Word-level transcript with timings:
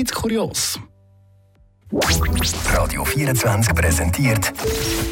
Nicht 0.00 0.14
kurios. 0.14 0.78
Radio 1.90 3.02
24 3.02 3.74
präsentiert 3.74 4.52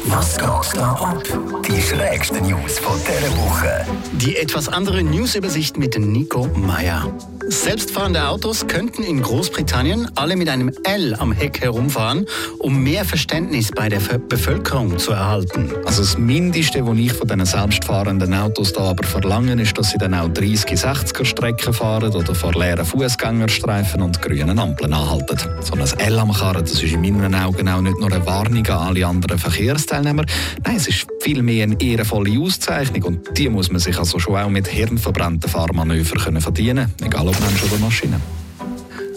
Was 0.05 0.37
geht 0.37 0.79
da 0.79 0.91
ab? 0.91 1.23
Die 1.67 1.81
schrägsten 1.81 2.47
News 2.47 2.77
von 2.77 2.99
dieser 2.99 3.35
Woche. 3.35 3.83
Die 4.13 4.35
etwas 4.37 4.69
andere 4.69 5.01
Newsübersicht 5.01 5.77
mit 5.77 5.97
Nico 5.97 6.47
Meyer. 6.55 7.11
Selbstfahrende 7.49 8.27
Autos 8.27 8.67
könnten 8.67 9.03
in 9.03 9.21
Großbritannien 9.21 10.09
alle 10.15 10.35
mit 10.35 10.49
einem 10.49 10.71
L 10.83 11.15
am 11.15 11.31
Heck 11.31 11.61
herumfahren, 11.61 12.25
um 12.59 12.83
mehr 12.83 13.05
Verständnis 13.05 13.71
bei 13.71 13.87
der 13.87 13.99
Bevölkerung 13.99 14.99
zu 14.99 15.13
erhalten. 15.13 15.71
Also 15.85 16.01
das 16.01 16.17
Mindeste, 16.17 16.85
was 16.85 16.97
ich 16.97 17.13
von 17.13 17.27
diesen 17.27 17.45
selbstfahrenden 17.45 18.33
Autos 18.33 18.73
da 18.73 18.89
aber 18.89 19.07
verlange, 19.07 19.59
ist, 19.61 19.77
dass 19.77 19.91
sie 19.91 19.97
dann 19.97 20.13
auch 20.13 20.27
30-60er 20.27 21.23
Strecken 21.23 21.73
fahren 21.73 22.13
oder 22.13 22.35
vor 22.35 22.53
leeren 22.53 22.85
Fußgängerstreifen 22.85 24.01
und 24.01 24.21
grünen 24.21 24.59
Ampeln 24.59 24.93
anhalten. 24.93 25.37
So 25.61 25.73
ein 25.73 25.99
L 25.99 26.19
am 26.19 26.33
Karren, 26.33 26.66
das 26.69 26.83
ist 26.83 26.93
in 26.93 27.01
meinen 27.01 27.33
Augen 27.33 27.67
auch 27.69 27.81
nicht 27.81 27.97
nur 27.97 28.11
eine 28.11 28.25
Warnung 28.25 28.65
an 28.67 28.87
alle 28.87 29.05
anderen 29.05 29.39
Verkehrsteilnehmer. 29.39 30.25
Nein, 30.65 30.75
es 30.75 30.87
ist 30.87 31.07
vielmehr 31.21 31.63
eine 31.63 31.79
ehrenvolle 31.81 32.39
Auszeichnung 32.39 33.03
und 33.03 33.37
die 33.37 33.49
muss 33.49 33.71
man 33.71 33.79
sich 33.79 33.97
also 33.97 34.19
schon 34.19 34.35
auch 34.35 34.49
mit 34.49 34.67
hirnverbrannten 34.67 35.49
Fahrmanövern 35.49 36.41
verdienen, 36.41 36.93
egal 37.03 37.27
ob 37.27 37.39
Mensch 37.39 37.63
oder 37.63 37.77
Maschine. 37.79 38.19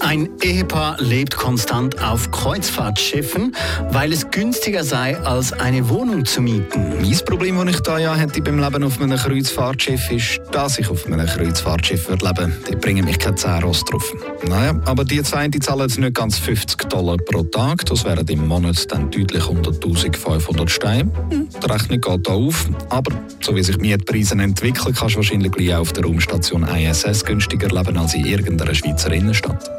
Ein 0.00 0.30
Ehepaar 0.42 0.96
lebt 0.98 1.36
konstant 1.36 2.02
auf 2.02 2.30
Kreuzfahrtschiffen, 2.30 3.54
weil 3.90 4.12
es 4.12 4.30
günstiger 4.30 4.82
sei, 4.82 5.16
als 5.18 5.52
eine 5.52 5.88
Wohnung 5.90 6.24
zu 6.24 6.40
mieten. 6.40 6.94
Mein 7.02 7.18
Problem, 7.26 7.64
das 7.66 7.80
ich 7.80 7.86
ja 7.86 8.14
hätte 8.14 8.40
beim 8.40 8.58
Leben 8.58 8.82
auf 8.82 9.00
einem 9.00 9.18
Kreuzfahrtschiff, 9.18 10.10
ist, 10.10 10.40
dass 10.52 10.78
ich 10.78 10.88
auf 10.88 11.06
einem 11.06 11.26
Kreuzfahrtschiff 11.26 12.08
würde 12.08 12.26
leben. 12.26 12.52
Die 12.68 12.76
bringen 12.76 13.04
mich 13.04 13.18
keine 13.18 13.34
10 13.36 13.62
Rost 13.62 13.92
drauf. 13.92 14.10
Naja, 14.48 14.80
aber 14.86 15.04
die 15.04 15.22
zwei 15.22 15.48
die 15.48 15.60
zahlen 15.60 15.82
jetzt 15.82 15.98
nicht 15.98 16.14
ganz 16.14 16.38
50 16.38 16.88
Dollar 16.88 17.18
pro 17.18 17.42
Tag. 17.42 17.84
Das 17.84 18.04
wären 18.04 18.26
im 18.26 18.48
Monat 18.48 18.90
dann 18.90 19.10
deutlich 19.10 19.46
unter 19.46 19.70
1500 19.70 20.70
Steine. 20.70 21.10
Hm, 21.30 21.48
die 21.62 21.66
Rechnung 21.70 22.00
geht 22.00 22.26
da 22.26 22.32
auf. 22.32 22.66
Aber 22.88 23.12
so 23.42 23.54
wie 23.54 23.62
sich 23.62 23.76
Mietpreise 23.78 24.34
entwickeln, 24.34 24.94
kannst 24.94 25.14
du 25.14 25.18
wahrscheinlich 25.18 25.52
gleich 25.52 25.74
auf 25.74 25.92
der 25.92 26.04
Raumstation 26.04 26.66
ISS 26.66 27.24
günstiger 27.24 27.68
leben 27.68 27.98
als 27.98 28.14
in 28.14 28.24
irgendeiner 28.24 28.74
Schweizer 28.74 29.12
Innenstadt. 29.12 29.70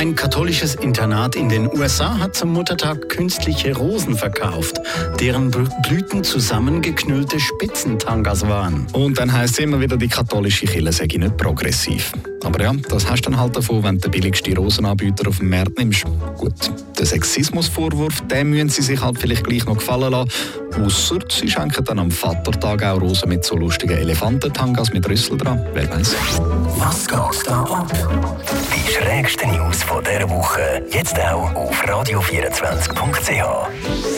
Ein 0.00 0.14
katholisches 0.14 0.76
Internat 0.76 1.36
in 1.36 1.50
den 1.50 1.66
USA 1.78 2.18
hat 2.18 2.34
zum 2.34 2.54
Muttertag 2.54 3.10
künstliche 3.10 3.76
Rosen 3.76 4.16
verkauft, 4.16 4.80
deren 5.20 5.50
Blüten 5.50 6.24
zusammengeknüllte 6.24 7.38
Spitzentangas 7.38 8.48
waren. 8.48 8.86
Und 8.94 9.18
dann 9.18 9.30
heißt 9.30 9.58
es 9.58 9.58
immer 9.58 9.78
wieder, 9.78 9.98
die 9.98 10.08
katholische 10.08 10.64
Kirche 10.64 10.90
sei 10.90 11.04
nicht 11.04 11.36
progressiv. 11.36 12.12
Aber 12.42 12.62
ja, 12.62 12.72
das 12.88 13.10
hast 13.10 13.26
du 13.26 13.30
dann 13.30 13.38
halt 13.38 13.54
davon, 13.54 13.82
wenn 13.82 13.98
du 13.98 14.08
den 14.08 14.12
billigsten 14.12 14.56
Rosenanbieter 14.56 15.28
auf 15.28 15.36
dem 15.36 15.50
Markt 15.50 15.78
nimmst. 15.78 16.06
Gut, 16.38 16.54
den 16.98 17.04
Sexismusvorwurf, 17.04 18.22
den 18.22 18.48
müssen 18.48 18.70
sie 18.70 18.80
sich 18.80 19.02
halt 19.02 19.18
vielleicht 19.18 19.44
gleich 19.44 19.66
noch 19.66 19.76
gefallen 19.76 20.12
lassen. 20.12 20.30
Ausser 20.82 21.18
sie 21.28 21.50
schenken 21.50 21.84
dann 21.84 21.98
am 21.98 22.10
Vatertag 22.10 22.82
auch 22.84 23.02
Rosen 23.02 23.28
mit 23.28 23.44
so 23.44 23.54
lustigen 23.54 23.98
Elefantentangas 23.98 24.94
mit 24.94 25.06
Rüssel 25.06 25.36
dran. 25.36 25.62
Wer 25.74 25.90
weiß. 25.90 26.16
Was 26.78 27.06
geht 27.06 27.46
da 27.46 27.64
ab? 27.64 27.92
Die 28.74 28.92
schrägsten 28.92 29.50
News 29.50 29.59
von 29.90 30.04
dieser 30.04 30.30
Woche 30.30 30.86
jetzt 30.92 31.18
auch 31.18 31.52
auf 31.56 31.82
radio24.ch. 31.82 34.09